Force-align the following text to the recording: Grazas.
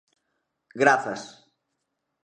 Grazas. 0.81 1.23